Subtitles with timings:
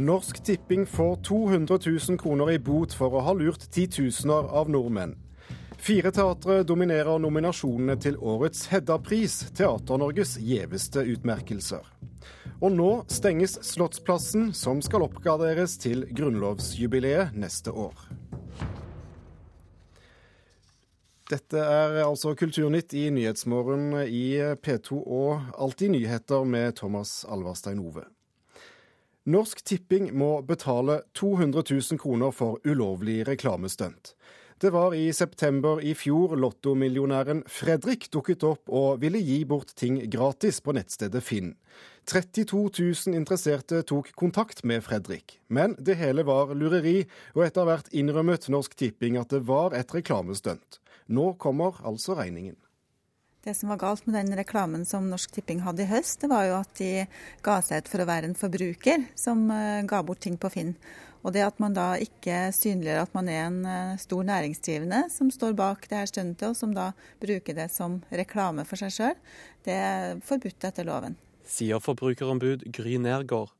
[0.00, 1.78] Norsk Tipping får 200
[2.08, 5.12] 000 kroner i bot for å ha lurt titusener av nordmenn.
[5.76, 11.84] Fire teatre dominerer nominasjonene til årets Hedda-pris, Teater-Norges gjeveste utmerkelser.
[12.64, 17.92] Og nå stenges Slottsplassen, som skal oppgraderes til grunnlovsjubileet neste år.
[21.28, 28.08] Dette er altså Kulturnytt i Nyhetsmorgen i P2 og Alltid nyheter med Thomas Alvarstein Ove.
[29.28, 34.14] Norsk Tipping må betale 200 000 kroner for ulovlig reklamestunt.
[34.60, 39.98] Det var i september i fjor lottomillionæren Fredrik dukket opp og ville gi bort ting
[40.12, 41.52] gratis på nettstedet Finn.
[42.08, 45.36] 32 000 interesserte tok kontakt med Fredrik.
[45.48, 47.04] Men det hele var lureri,
[47.36, 50.80] og etter hvert innrømmet Norsk Tipping at det var et reklamestunt.
[51.12, 52.56] Nå kommer altså regningen.
[53.40, 56.44] Det som var galt med den reklamen som Norsk Tipping hadde i høst, det var
[56.44, 57.06] jo at de
[57.40, 60.74] ga seg ut for å være en forbruker som eh, ga bort ting på Finn.
[61.24, 65.30] Og det at man da ikke synliggjør at man er en eh, stor næringsdrivende som
[65.32, 66.90] står bak det her stuntet, og som da
[67.22, 69.16] bruker det som reklame for seg sjøl,
[69.64, 71.16] det er forbudt etter loven.
[71.48, 73.56] Sier forbrukerombud Gry Nergård.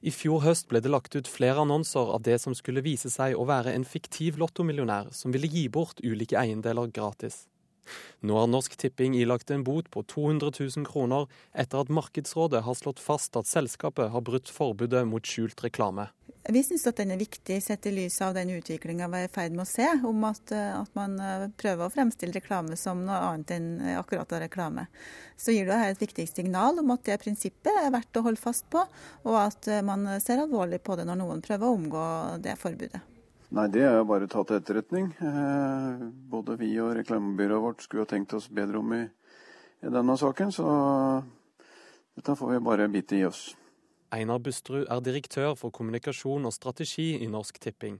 [0.00, 3.36] I fjor høst ble det lagt ut flere annonser av det som skulle vise seg
[3.36, 7.44] å være en fiktiv lottomillionær som ville gi bort ulike eiendeler gratis.
[8.20, 12.78] Nå har Norsk Tipping ilagt en bot på 200 000 kroner etter at Markedsrådet har
[12.78, 16.08] slått fast at selskapet har brutt forbudet mot skjult reklame.
[16.48, 19.32] Vi syns at den er viktig sett i lys av den utviklinga vi er i
[19.32, 23.18] ferd med å se, om at, at, man eh, prøver å fremstille reklame som noe
[23.26, 24.86] annet enn akkurat av reklame.
[25.36, 28.40] Så gir det her et viktig signal om at det prinsippet er verdt å holde
[28.40, 28.86] fast på,
[29.28, 32.08] og at eh, man ser alvorlig på det når noen prøver å omgå
[32.48, 33.04] det forbudet.
[33.48, 35.06] Nei, det er jo bare tatt til etterretning.
[35.24, 39.06] Eh, både vi og reklamebyrået vårt skulle ha tenkt oss bedre om i,
[39.80, 40.66] i denne saken, så
[42.18, 43.46] dette får vi bare bite i oss.
[44.12, 47.98] Einar Busterud er direktør for kommunikasjon og strategi i Norsk Tipping.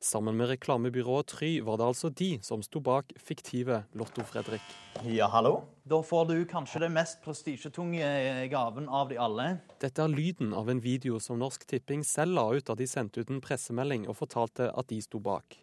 [0.00, 4.64] Sammen med reklamebyrået Try var det altså de som sto bak fiktive Lotto-Fredrik.
[5.04, 5.62] Ja, hallo.
[5.86, 8.06] Da får du kanskje den mest prestisjetunge
[8.52, 9.48] gaven av de alle.
[9.82, 13.22] Dette er lyden av en video som Norsk Tipping selv la ut da de sendte
[13.22, 15.58] ut en pressemelding og fortalte at de sto bak.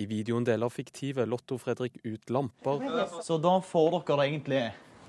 [0.00, 2.86] I videoen deler fiktive Lotto-Fredrik ut lamper.
[3.24, 4.62] Så da får dere egentlig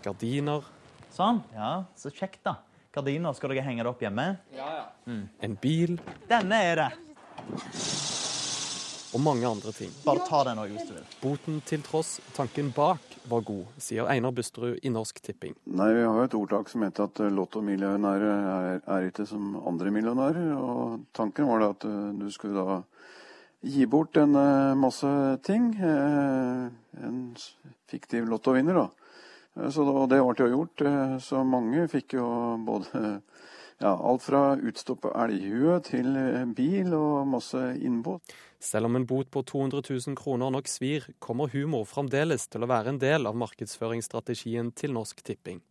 [0.03, 0.67] Gardiner.
[1.13, 1.41] Sånn.
[1.55, 2.59] Ja, så kjekt, da.
[2.93, 4.31] Gardiner, skal dere henge det opp hjemme?
[4.55, 4.85] Ja, ja.
[5.09, 5.25] Mm.
[5.45, 5.99] En bil.
[6.29, 6.89] Denne er det
[9.13, 9.91] og mange andre ting.
[10.05, 11.05] Bare ta den òg, hvis du vil.
[11.23, 15.55] Boten til tross, tanken bak var god, sier Einar Busterud i Norsk Tipping.
[15.65, 19.93] Nei, vi har jo et ordtak som heter at lottomillionærer er, er ikke som andre
[19.93, 20.51] millionærer.
[20.57, 22.79] Og tanken var da at eh, du skulle da
[23.65, 25.09] gi bort en eh, masse
[25.47, 25.71] ting.
[25.75, 26.69] Eh,
[27.05, 27.19] en
[27.89, 28.89] fiktiv lottovinner, da.
[29.73, 30.85] Så da, det ble jo gjort.
[31.25, 32.27] Så mange fikk jo
[32.63, 33.17] både
[33.79, 36.11] ja, alt fra utstoppet elghue til
[36.55, 38.35] bil og masse innbåt.
[38.59, 42.69] Selv om en bot på 200 000 kroner nok svir, kommer humor fremdeles til å
[42.69, 45.61] være en del av markedsføringsstrategien til Norsk Tipping.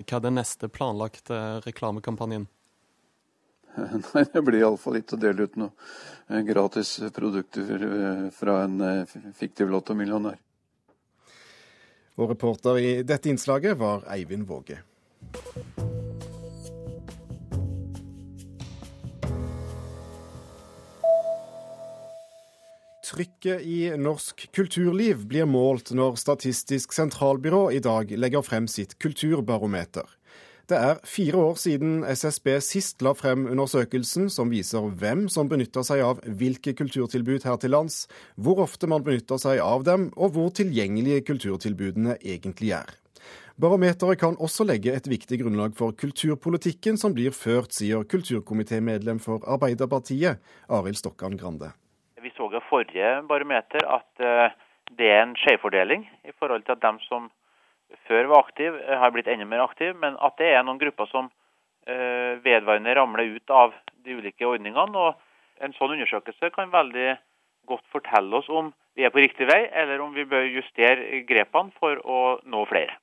[0.00, 2.46] Hva er den neste planlagte reklamekampanjen?
[4.14, 9.16] Nei, Det blir iallfall ikke å dele ut noe gratis produkter eh, fra en eh,
[9.36, 10.38] fiktiv lottomillionær.
[12.18, 14.80] Og reporter i dette innslaget var Eivind Våge.
[23.18, 30.04] Trykket i norsk kulturliv blir målt når Statistisk sentralbyrå i dag legger frem sitt kulturbarometer.
[30.70, 35.82] Det er fire år siden SSB sist la frem undersøkelsen som viser hvem som benytter
[35.88, 38.04] seg av hvilke kulturtilbud her til lands,
[38.38, 42.94] hvor ofte man benytter seg av dem, og hvor tilgjengelige kulturtilbudene egentlig er.
[43.58, 49.42] Barometeret kan også legge et viktig grunnlag for kulturpolitikken som blir ført, sier kulturkomitémedlem for
[49.42, 50.38] Arbeiderpartiet,
[50.70, 51.74] Arild Stokkan Grande.
[52.38, 54.52] Så i forrige barometer at eh,
[54.94, 57.26] det er en skjevfordeling i forhold til at dem som
[58.06, 61.10] før var aktive, eh, har blitt enda mer aktive, men at det er noen grupper
[61.10, 61.32] som
[61.88, 63.74] eh, vedvarende ramler ut av
[64.06, 64.94] de ulike ordningene.
[64.94, 65.18] og
[65.58, 67.16] En sånn undersøkelse kan veldig
[67.66, 71.74] godt fortelle oss om vi er på riktig vei, eller om vi bør justere grepene
[71.82, 72.94] for å nå flere.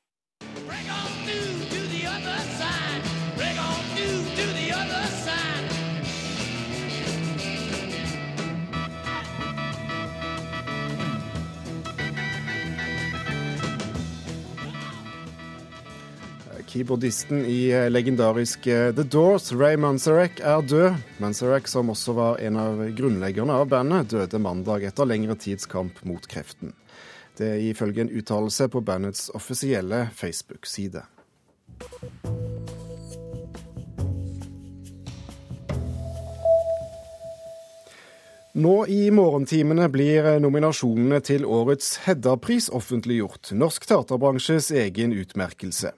[16.75, 20.97] Keyboardisten i eh, legendariske eh, The Doors, Ray Manzarek, er død.
[21.23, 26.03] Manzarek, som også var en av grunnleggerne av bandet, døde mandag etter lengre tids kamp
[26.03, 26.75] mot kreften.
[27.39, 31.05] Det er ifølge en uttalelse på bandets offisielle Facebook-side.
[38.59, 45.95] Nå i morgentimene blir nominasjonene til årets Hedda-pris offentliggjort, norsk teaterbransjes egen utmerkelse.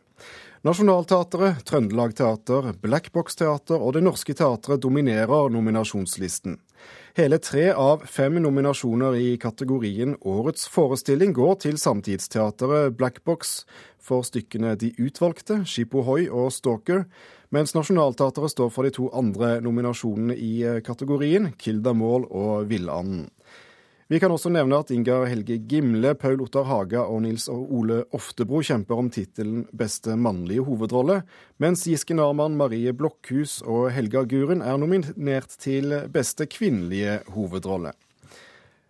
[0.66, 6.58] Nasjonalteatret, Trøndelag Teater, Black Box Teater og Det Norske Teatret dominerer nominasjonslisten.
[7.18, 13.68] Hele tre av fem nominasjoner i kategorien Årets forestilling går til samtidsteateret Black Box
[14.02, 17.06] for stykkene De utvalgte, Shipohoi og Stalker,
[17.54, 23.28] mens Nationaltheatret står for de to andre nominasjonene i eh, kategorien, Kilda Mål og Villanden.
[24.08, 28.62] Vi kan også nevne at Ingar Helge Gimle, Paul Ottar Haga og Nils Ole Oftebro
[28.64, 31.26] kjemper om tittelen Beste mannlige hovedrolle,
[31.60, 37.92] mens Giske Narman, Marie Blokhus og Helga Guren er nominert til Beste kvinnelige hovedrolle.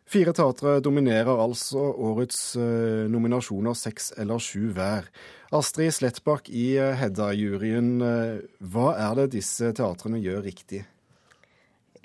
[0.08, 5.10] Fire teatre dominerer altså årets uh, nominasjoner, seks eller sju hver.
[5.50, 10.86] Astrid Slettbakk i uh, Hedda-juryen, uh, hva er det disse teatrene gjør riktig?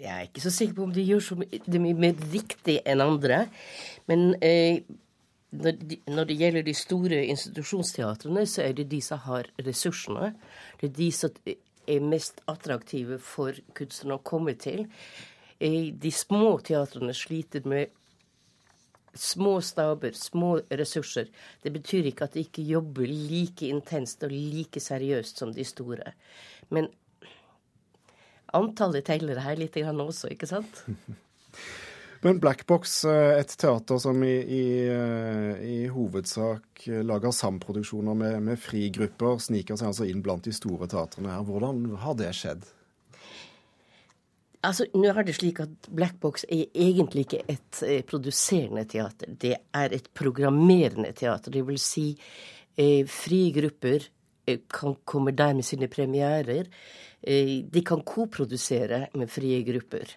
[0.03, 3.45] Jeg er ikke så sikker på om de gjør så mye mer riktig enn andre.
[4.11, 10.33] Men når, de, det gjelder de store institusjonsteatrene, så er det de som har ressursene.
[10.81, 14.89] Det er de som er mest attraktive for kunstnerne å komme til
[15.63, 17.93] de små teatrene sliter med
[19.15, 21.29] små staber, små ressurser.
[21.63, 26.15] Det betyr ikke at de ikke jobber like intenst og like seriøst som de store.
[26.71, 26.89] Men
[28.57, 30.85] antallet teller her litt også, ikke sant?
[32.23, 38.61] Men Black Box, et teater som i, i, eh, i hovedsak lager samproduksjoner med, med
[38.63, 41.43] frigrupper, sniker seg altså inn blant de store teatrene her.
[41.49, 42.69] Hvordan har det skjedd?
[44.63, 49.33] Altså, nå er det slik at Black Box er egentlig ikke et eh, produserende teater.
[49.35, 51.51] Det er et programmerende teater.
[51.51, 52.13] Det vil si
[52.79, 54.07] eh, frie grupper
[54.47, 56.71] eh, kan komme der med sine premierer.
[57.23, 60.11] Eh, de kan koprodusere med frie grupper.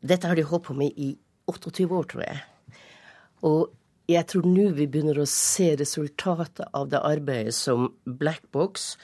[0.00, 1.14] Dette har de holdt på med i
[1.48, 2.42] 28 år, tror jeg.
[3.48, 3.70] Og
[4.08, 8.94] jeg tror nå vi begynner å se resultatet av det arbeidet som Blackbox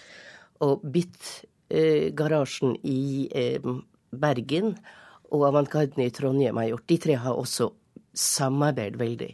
[0.65, 3.73] og Bit-garasjen i eh,
[4.15, 4.75] Bergen
[5.35, 6.89] og Avantgarden i Trondheim har gjort.
[6.89, 7.73] De tre har også
[8.15, 9.31] samarbeidet veldig.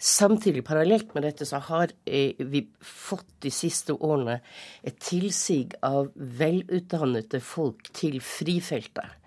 [0.00, 4.38] Samtidig, parallelt med dette, så har eh, vi fått de siste årene
[4.86, 9.18] et tilsig av velutdannede folk til frifeltet.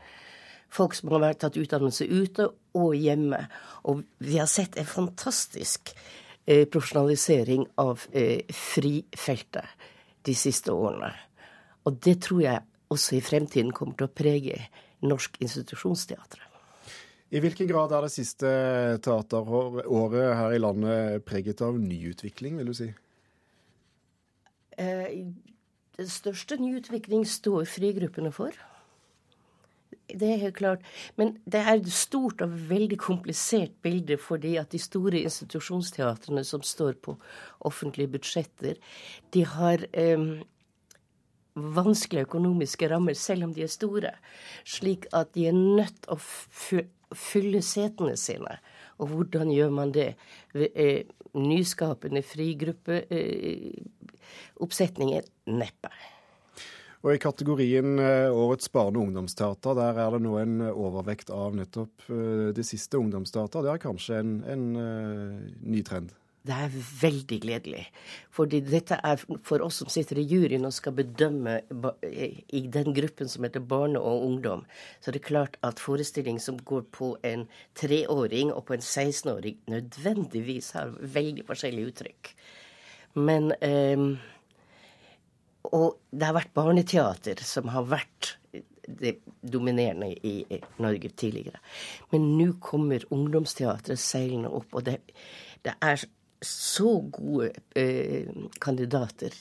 [0.73, 3.43] Folk som har tatt utdannelse ute og hjemme.
[3.85, 5.93] Og vi har sett en fantastisk
[6.45, 9.89] eh, profesjonalisering av eh, frifeltet
[10.25, 11.11] de siste årene.
[11.85, 14.57] Og det tror jeg også i fremtiden kommer til å prege
[15.03, 16.52] Norsk institusjonsteater.
[17.33, 18.49] I hvilken grad er det siste
[19.01, 22.91] teateråret her i landet preget av nyutvikling, vil du si?
[24.77, 25.09] Eh,
[25.97, 28.53] den største nyutvikling står frigruppene for.
[30.13, 30.85] Det er helt klart.
[31.17, 36.61] Men det er et stort og veldig komplisert bilde fordi at de store institusjonsteatrene som
[36.61, 37.17] står på
[37.65, 38.77] offentlige budsjetter,
[39.33, 40.43] de har eh,
[41.53, 44.13] vanskelige økonomiske rammer, selv om de er store.
[44.65, 46.21] Slik at de er nødt til å
[47.17, 48.57] fylle setene sine.
[49.01, 50.15] Og hvordan gjør man det?
[50.53, 55.23] Eh, nyskapende frigruppeoppsetninger?
[55.23, 55.89] Eh, neppe.
[57.03, 61.55] Og I kategorien eh, Årets barne- og ungdomsteater der er det nå en overvekt av
[61.57, 61.93] nettopp
[62.55, 63.61] det siste ungdomsteater.
[63.65, 64.63] Det er kanskje en, en
[65.59, 66.09] ny trend?
[66.43, 67.85] Det er veldig gledelig.
[68.35, 71.61] Fordi dette er for oss som sitter i juryen og skal bedømme
[72.51, 74.65] i den gruppen som heter barne og ungdom,
[74.99, 77.45] så er det klart at forestilling som går på en
[77.79, 82.33] treåring og på en 16-åring, nødvendigvis har veldig forskjellige uttrykk.
[83.15, 84.03] Men eh,
[85.63, 88.33] Og det har vært barneteater som har vært
[88.83, 90.43] det dominerende i
[90.83, 91.61] Norge tidligere.
[92.11, 94.97] Men nå kommer ungdomsteatret seilende opp, og det,
[95.63, 96.03] det er
[96.47, 97.47] så gode
[97.79, 98.27] eh,
[98.63, 99.31] kandidater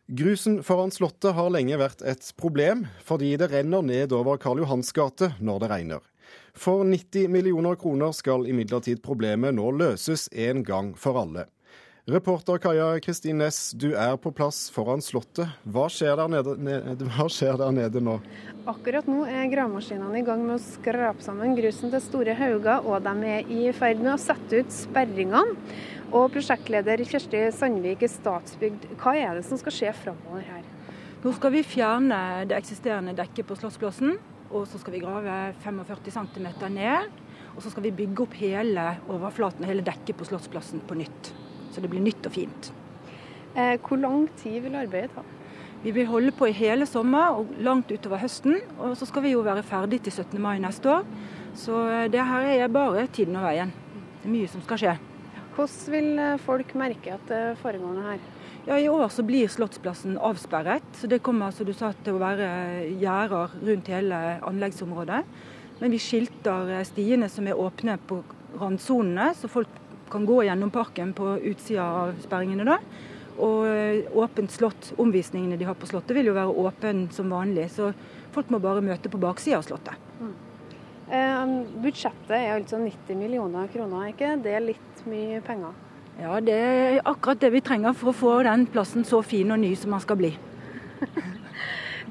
[0.07, 4.95] Grusen foran Slottet har lenge vært et problem, fordi det renner ned over Karl Johans
[4.95, 6.07] gate når det regner.
[6.55, 11.49] For 90 millioner kroner skal imidlertid problemet nå løses en gang for alle.
[12.07, 15.51] Reporter Kaja Kristin Næss, du er på plass foran Slottet.
[15.67, 18.13] Hva skjer der nede, nede, hva skjer der nede nå?
[18.71, 23.03] Akkurat nå er gravemaskinene i gang med å skrape sammen grusen til store hauger, og
[23.03, 25.57] de er i ferd med å sette ut sperringene.
[26.15, 30.63] Og prosjektleder Kjersti Sandvik i Statsbygd, hva er det som skal skje framover her?
[31.25, 34.15] Nå skal vi fjerne det eksisterende dekket på Slottsplassen,
[34.53, 37.11] og så skal vi grave 45 cm ned.
[37.57, 41.35] Og så skal vi bygge opp hele overflaten og hele dekket på Slottsplassen på nytt
[41.77, 42.73] så det blir nytt og fint.
[43.57, 45.25] Eh, hvor lang tid vil arbeidet ta?
[45.85, 48.57] Vi vil holde på i hele sommer og langt utover høsten.
[48.81, 50.41] Og så skal vi jo være ferdig til 17.
[50.43, 51.05] mai neste år.
[51.57, 53.73] Så eh, det her er bare tiden og veien.
[54.23, 54.97] Det er mye som skal skje.
[55.57, 58.25] Hvordan vil eh, folk merke at det foregår noe her?
[58.67, 60.85] Ja, I år så blir Slottsplassen avsperret.
[60.99, 62.49] så Det kommer som du sa, til å være
[62.99, 65.23] gjerder rundt hele anleggsområdet.
[65.81, 68.25] Men vi skilter stiene som er åpne på
[68.59, 69.69] randsonene, så folk
[70.11, 72.67] kan gå gjennom parken på utsida av sperringene.
[72.67, 72.81] da.
[73.37, 77.69] Og eh, åpent slott, omvisningene de har på Slottet vil jo være åpen som vanlig.
[77.75, 77.93] Så
[78.35, 80.07] folk må bare møte på baksida av Slottet.
[80.21, 80.35] Mm.
[81.07, 81.43] Eh,
[81.85, 85.77] budsjettet er altså 90 millioner kroner, ikke det er litt mye penger?
[86.17, 89.61] Ja, det er akkurat det vi trenger for å få den plassen så fin og
[89.61, 90.33] ny som den skal bli.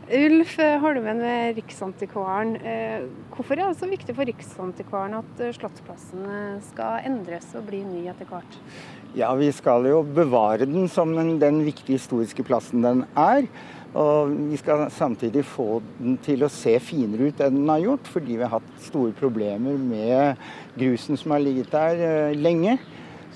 [0.05, 2.51] Ulf Holmen ved Riksantikvaren.
[2.61, 7.65] Eh, hvorfor er det så viktig for Riksantikvaren at eh, Slottsplassen eh, skal endres og
[7.65, 8.59] bli ny etter hvert?
[9.17, 13.47] Ja, Vi skal jo bevare den som den, viktige historiske plassen den er.
[13.97, 18.11] Og vi skal samtidig få den til å se finere ut enn den har gjort,
[18.11, 20.45] fordi vi har hatt store problemer med
[20.75, 22.75] grusen som har ligget der lenge.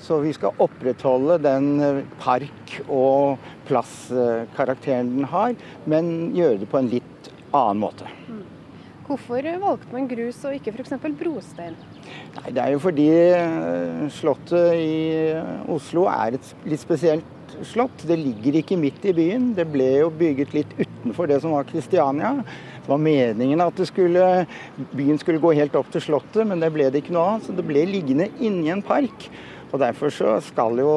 [0.00, 6.80] Så vi skal opprettholde den eh, park- og plasskarakteren den har, men gjøre det på
[6.80, 8.08] en litt annen måte.
[8.28, 8.46] Mm.
[9.10, 10.92] Hvorfor valgte man grus og ikke f.eks.
[11.18, 11.74] brostein?
[12.36, 14.94] Nei, det er jo fordi eh, Slottet i
[15.74, 18.04] Oslo er et litt spesielt slott.
[18.06, 19.50] Det ligger ikke midt i byen.
[19.56, 22.36] Det ble jo bygget litt utenfor det som var Kristiania.
[22.80, 24.46] Det var meningen at skulle,
[24.94, 27.44] byen skulle gå helt opp til Slottet, men det ble det ikke noe av.
[27.44, 29.26] Så det ble liggende inni en park.
[29.70, 30.94] Og Derfor så skal jo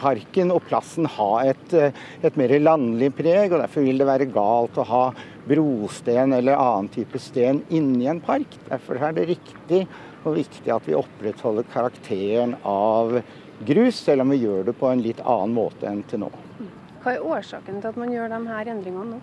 [0.00, 4.78] parken og plassen ha et, et, mer landlig preg, og derfor vil det være galt
[4.78, 5.04] å ha
[5.46, 8.58] brosten eller annen type sten inni en park.
[8.68, 9.84] Derfor er det riktig
[10.26, 13.20] og viktig at vi opprettholder karakteren av
[13.66, 16.32] grus, selv om vi gjør det på en litt annen måte enn til nå.
[17.04, 19.20] Hva er årsaken til at man gjør de her endringene nå?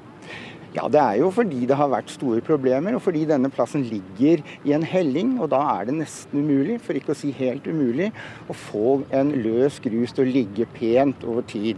[0.73, 4.41] Ja, Det er jo fordi det har vært store problemer, og fordi denne plassen ligger
[4.65, 5.39] i en helling.
[5.39, 8.11] og Da er det nesten umulig, for ikke å si helt umulig,
[8.49, 11.77] å få en løs grus til å ligge pent over tid.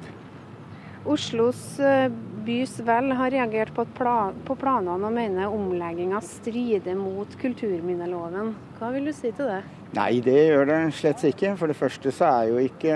[1.05, 2.07] Oslos eh,
[2.47, 8.55] bys vel har reagert på, plan, på planene og mener omlegginga strider mot kulturminneloven.
[8.79, 9.59] Hva vil du si til det?
[9.95, 11.53] Nei, det gjør det slett ikke.
[11.59, 12.95] For det første så er jo ikke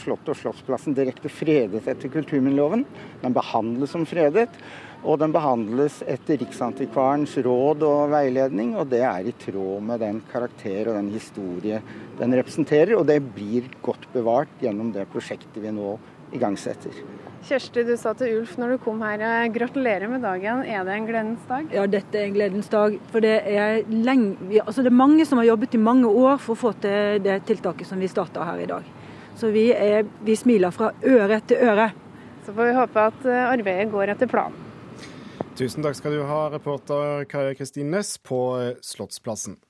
[0.00, 2.86] Slottet og Slottsplassen direkte fredet etter kulturminneloven.
[3.20, 4.48] Den behandles som fredet.
[5.02, 10.20] Og den behandles etter Riksantikvarens råd og veiledning, og det er i tråd med den
[10.30, 11.80] karakter og den historie
[12.20, 12.94] den representerer.
[13.00, 15.96] Og det blir godt bevart gjennom det prosjektet vi nå
[16.32, 16.94] igangsetter.
[17.42, 20.62] Kjersti, du sa til Ulf når du kom her, eh, gratulerer med dagen.
[20.62, 21.66] Er det en gledens dag?
[21.74, 22.98] Ja, dette er en gledens dag.
[23.10, 26.54] For det er, lenge, altså det er mange som har jobbet i mange år for
[26.54, 28.86] å få til det tiltaket som vi starta her i dag.
[29.34, 31.90] Så vi, er, vi smiler fra øre til øre.
[32.46, 34.71] Så får vi håpe at eh, arbeidet går etter planen.
[35.62, 39.60] Tusen takk skal du ha, reporter Kaja Kristin Næss på eh, Slottsplassen.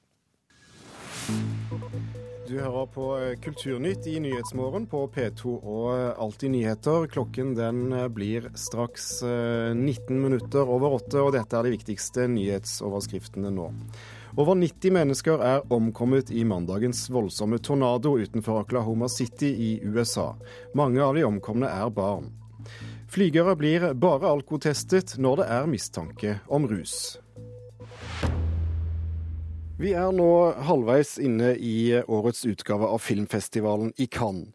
[2.48, 7.04] Du hører på eh, Kulturnytt i Nyhetsmorgen på P2 og eh, Alltid nyheter.
[7.12, 13.68] Klokken den blir straks 19 minutter over åtte, og dette er de viktigste nyhetsoverskriftene nå.
[14.40, 20.30] Over 90 mennesker er omkommet i mandagens voldsomme tornado utenfor Oklahoma City i USA.
[20.72, 22.32] Mange av de omkomne er barn.
[23.12, 27.18] Flygere blir bare alkotestet når det er mistanke om rus.
[29.76, 30.28] Vi er nå
[30.64, 34.48] halvveis inne i årets utgave av filmfestivalen i Cannes.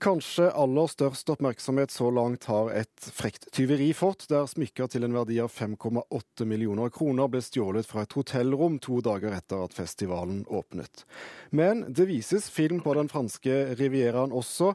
[0.00, 5.18] Kanskje aller størst oppmerksomhet så langt har et frekt tyveri fått, der smykker til en
[5.18, 10.46] verdi av 5,8 millioner kroner ble stjålet fra et hotellrom to dager etter at festivalen
[10.48, 11.04] åpnet.
[11.50, 14.72] Men det vises film på den franske rivieraen også.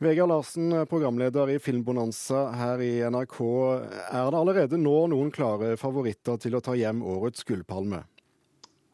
[0.00, 3.40] Vegard Larsen, programleder i Filmbonanza her i NRK.
[4.08, 7.98] Er det allerede nå noen klare favoritter til å ta hjem årets gullpalme?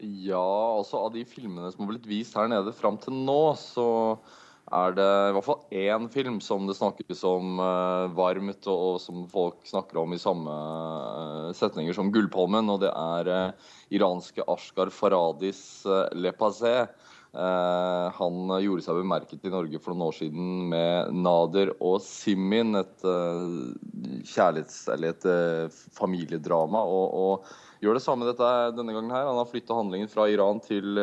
[0.02, 0.42] Ja,
[0.80, 3.86] altså av de filmene som har blitt vist her nede fram til nå, så
[4.74, 8.98] er det i hvert fall én film som det snakkes om uh, varmt, og, og,
[8.98, 14.42] som folk snakker om i samme uh, setninger som Gullpalmen, og det er uh, iranske
[14.50, 15.60] Ashgar Faradis
[16.18, 16.80] Le Passé.
[17.36, 22.78] Eh, han gjorde seg bemerket i Norge for noen år siden med Nader og Simin,
[22.80, 23.74] et uh,
[24.24, 24.78] kjærlighets...
[24.94, 26.80] eller et uh, familiedrama.
[26.80, 27.50] Og, og,
[27.84, 29.26] gjør det samme dette, denne gangen her.
[29.28, 30.96] Han har flytta handlingen fra Iran til,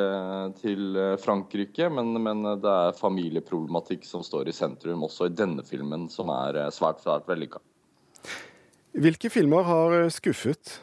[0.58, 6.08] til Frankrike, men, men, det er familieproblematikk som står i sentrum også i denne filmen,
[6.10, 7.62] som er svært, svært vellykka.
[9.06, 10.80] Hvilke filmer har skuffet?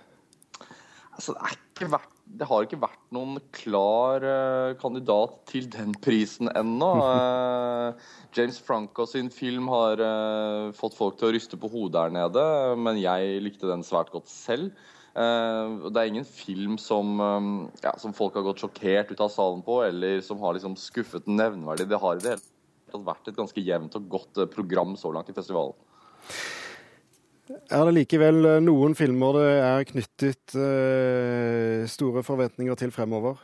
[1.11, 5.93] Altså, det er ikke verdt det har ikke vært noen klar uh, kandidat til den
[6.03, 6.91] prisen ennå.
[7.03, 12.15] Uh, James Franco sin film har uh, fått folk til å ryste på hodet der
[12.15, 12.45] nede,
[12.79, 14.71] men jeg likte den svært godt selv.
[15.11, 17.19] det er ingen film som,
[17.83, 21.27] ja, som, folk har gått sjokkert ut av salen på, eller som har liksom skuffet
[21.27, 21.89] nevnverdig.
[21.91, 22.45] Det har i det hele
[22.95, 25.75] tatt vært et ganske jevnt og godt program så langt i festivalen.
[27.51, 33.41] Er det likevel eh, noen filmer det er knyttet eh, store forventninger til fremover?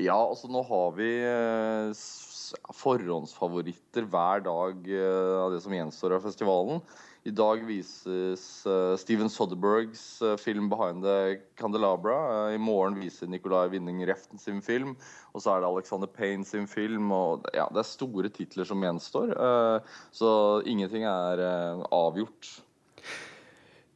[0.00, 2.06] Ja, altså nå har vi eh,
[2.76, 6.80] forhåndsfavoritter hver dag eh, av det som gjenstår av festivalen.
[7.26, 8.42] I dag vises
[9.02, 12.54] Steven Soderbergs film 'Behind the Candelabra'.
[12.54, 14.92] I morgen viser Nicolai Winning Reften sin film.
[15.34, 17.10] Og så er det Alexander Payne sin film.
[17.10, 19.34] og ja, Det er store titler som gjenstår.
[20.14, 20.30] Så
[20.70, 21.42] ingenting er
[21.90, 22.62] avgjort.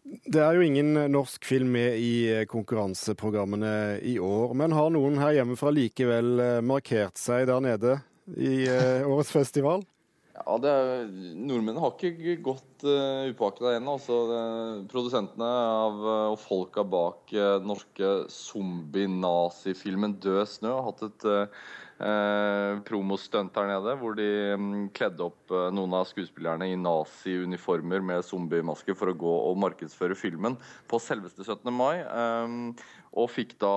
[0.04, 5.18] Det er jo ingen norsk film med i eh, konkurranseprogrammene i år, men har noen
[5.20, 7.98] her hjemmefra likevel eh, markert seg der nede
[8.36, 9.84] i eh, årets festival?
[10.40, 11.04] Ja, er,
[11.36, 13.98] Nordmennene har ikke gått uh, upåakta ennå.
[13.98, 15.98] Altså, produsentene av,
[16.30, 21.68] og folka bak uh, norske zombie-nazifilmen 'Død snø' har hatt et uh,
[22.00, 28.04] eh, promostunt her nede, hvor de um, kledde opp uh, noen av skuespillerne i nazi-uniformer
[28.04, 30.56] med zombiemasker for å gå og markedsføre filmen
[30.90, 31.68] på selveste 17.
[31.74, 32.00] mai.
[32.08, 32.72] Um,
[33.10, 33.74] og fikk da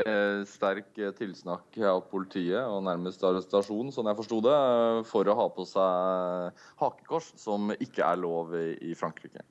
[0.00, 4.58] eh, sterk tilsnakk av politiet og nærmest arrestasjon, sånn jeg forsto det,
[5.10, 9.44] for å ha på seg hakekors, som ikke er lov i, i Frankrike.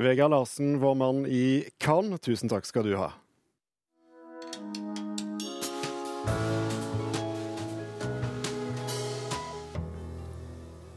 [0.00, 3.10] Vegard Larsen, vår mann i Cannes, tusen takk skal du ha.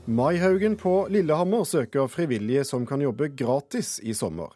[0.07, 4.51] Maihaugen på Lillehammer søker frivillige som kan jobbe gratis i sommer.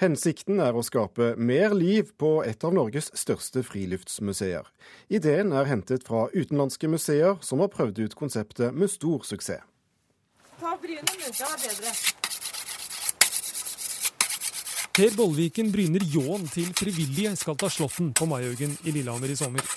[0.00, 4.64] Hensikten er å skape mer liv på et av Norges største friluftsmuseer.
[5.12, 9.60] Ideen er hentet fra utenlandske museer som har prøvd ut konseptet med stor suksess.
[10.56, 11.92] Ta Bryne Munka er bedre.
[14.94, 19.74] Per Bollviken bryner ljåen til frivillige skal ta Slåtten på Maihaugen i Lillehammer i sommer.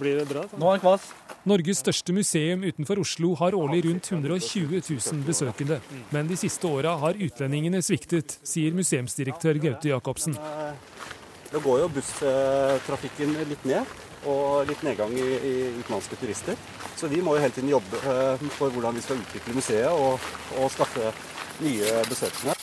[0.00, 0.44] Blir det bra?
[0.56, 1.08] Nå er den kvass.
[1.46, 5.78] Norges største museum utenfor Oslo har årlig rundt 120 000 besøkende.
[6.10, 10.34] Men de siste åra har utlendingene sviktet, sier museumsdirektør Gaute Jacobsen.
[11.52, 13.94] Det går jo busstrafikken litt ned,
[14.26, 16.58] og litt nedgang i, i utenlandske turister.
[16.98, 20.30] Så vi må jo hele tiden jobbe eh, for hvordan vi skal utvikle museet og,
[20.58, 21.14] og skaffe
[21.62, 22.55] nye besøkende.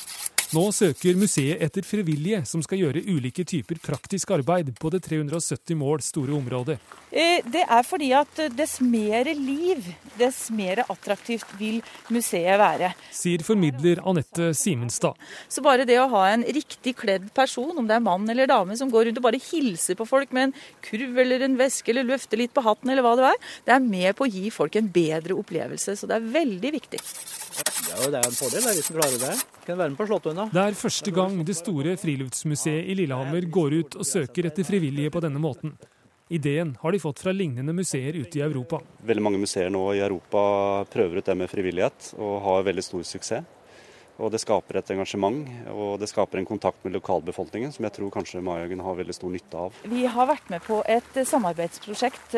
[0.54, 5.80] Nå søker museet etter frivillige som skal gjøre ulike typer praktisk arbeid på det 370
[5.80, 6.76] mål store området.
[7.10, 9.88] Eh, det er fordi at dess mer liv,
[10.20, 11.80] dess mer attraktivt vil
[12.14, 12.92] museet være.
[13.10, 15.18] Sier formidler Anette Simenstad.
[15.50, 18.78] Så bare det å ha en riktig kledd person, om det er mann eller dame,
[18.78, 22.06] som går rundt og bare hilser på folk med en kurv eller en veske eller
[22.14, 24.78] løfter litt på hatten eller hva det er, det er med på å gi folk
[24.78, 25.98] en bedre opplevelse.
[25.98, 27.02] Så det er veldig viktig.
[27.94, 29.34] Ja, det er en fordel hvis du klarer det.
[29.68, 30.48] Kan være med på Slåttøyna.
[30.54, 35.14] Det er første gang det store friluftsmuseet i Lillehammer går ut og søker etter frivillige
[35.14, 35.76] på denne måten.
[36.34, 38.80] Ideen har de fått fra lignende museer ute i Europa.
[39.06, 40.42] Veldig mange museer nå i Europa
[40.90, 43.52] prøver ut det med frivillighet, og har veldig stor suksess.
[44.22, 45.40] Og Det skaper et engasjement
[45.74, 49.32] og det skaper en kontakt med lokalbefolkningen som jeg tror kanskje Maihaugen har veldig stor
[49.34, 49.80] nytte av.
[49.90, 52.36] Vi har vært med på et samarbeidsprosjekt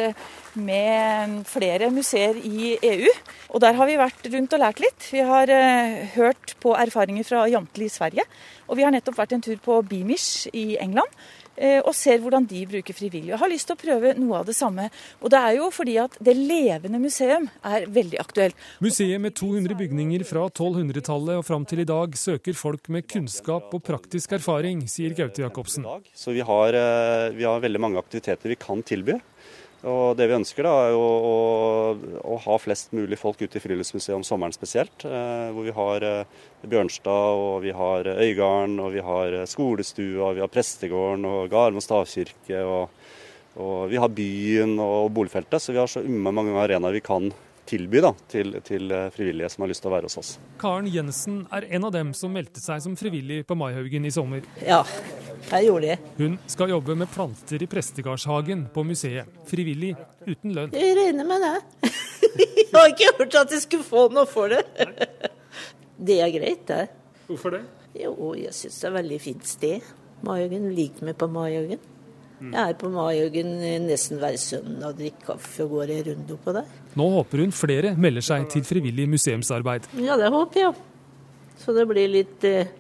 [0.56, 3.12] med flere museer i EU.
[3.52, 5.10] Og Der har vi vært rundt og lært litt.
[5.12, 8.24] Vi har eh, hørt på erfaringer fra Jantli i Sverige.
[8.70, 11.12] Og vi har nettopp vært en tur på Beamish i England.
[11.56, 13.34] Eh, og ser hvordan de bruker frivillige.
[13.36, 14.90] Og har lyst til å prøve noe av det samme.
[15.22, 18.60] Og det er jo fordi at det levende museum er veldig aktuelt.
[18.84, 23.72] Museet med 200 bygninger fra 1200-tallet og fram til i dag søker folk med kunnskap
[23.76, 25.88] og praktisk erfaring, sier Gaute Jacobsen.
[26.16, 29.20] Så vi har, eh, vi har veldig mange aktiviteter vi kan tilby.
[29.86, 33.62] Og Det vi ønsker, da, er å, å, å, ha flest mulig folk ute i
[33.62, 35.06] Friluftsmuseet om sommeren spesielt.
[35.06, 40.42] Eh, hvor vi har eh, Bjørnstad, og vi har Øygarden, og vi har skolestua, vi
[40.42, 42.64] har prestegården og Garmo stavkirke.
[42.66, 43.06] Og,
[43.60, 45.62] og, vi har byen og boligfeltet.
[45.62, 47.30] Så vi har så mange arenaer vi kan
[47.66, 50.32] tilby da, til, til frivillige som har lyst til å være hos oss.
[50.62, 54.46] Karen Jensen er en av dem som meldte seg som frivillig på Maihaugen i sommer.
[54.62, 54.84] Ja,
[55.52, 55.98] jeg gjorde det.
[56.18, 59.30] Hun skal jobbe med planter i Prestegardshagen på museet.
[59.50, 59.94] Frivillig,
[60.26, 60.74] uten lønn.
[60.74, 61.92] Jeg regner med det.
[62.62, 64.64] jeg har ikke hørt at jeg skulle få noe for det.
[65.98, 66.88] det er greit, det.
[67.28, 67.66] Hvorfor det?
[67.96, 69.94] Jo, jeg syns det er et veldig fint sted.
[70.26, 70.72] Maihaugen.
[70.76, 71.84] Liker meg på Maihaugen.
[72.42, 73.54] Jeg er på Maihaugen
[73.88, 76.68] nesten hver søndag og drikker kaffe og går en runde oppå der.
[77.00, 79.88] Nå håper hun flere melder seg til frivillig museumsarbeid.
[80.04, 80.74] Ja, det håper jeg.
[81.62, 82.74] Så det blir litt eh,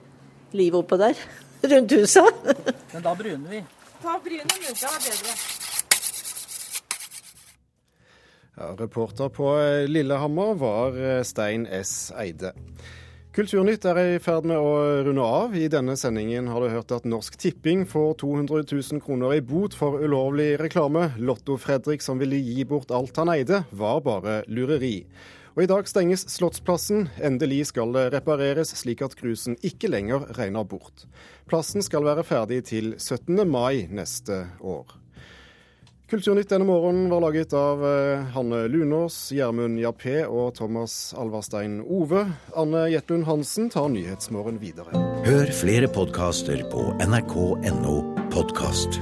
[0.55, 1.15] liv oppå der.
[1.71, 2.41] Rundt huset.
[2.93, 3.61] Men da bryner vi.
[4.03, 5.37] Ta brynet nå, det var bedre.
[8.55, 9.49] Ja, reporter på
[9.91, 12.11] Lillehammer var eh, Stein S.
[12.15, 12.53] Eide.
[13.35, 15.55] Kulturnytt er i ferd med å runde av.
[15.59, 19.75] I denne sendingen har du hørt at Norsk Tipping får 200 000 kroner i bot
[19.75, 21.09] for ulovlig reklame.
[21.19, 25.01] Lotto-Fredrik som ville gi bort alt han eide, var bare lureri.
[25.51, 27.09] Og I dag stenges Slottsplassen.
[27.19, 31.03] Endelig skal det repareres, slik at grusen ikke lenger regner bort.
[31.51, 33.43] Plassen skal være ferdig til 17.
[33.43, 34.95] mai neste år.
[36.09, 42.27] Kulturnytt denne morgenen var laget av eh, Hanne Lunås, Gjermund Jappé og Thomas Alvarstein Ove.
[42.53, 44.93] Anne Jetlund Hansen tar Nyhetsmorgen videre.
[45.25, 47.97] Hør flere podkaster på nrk.no
[48.29, 49.01] podkast.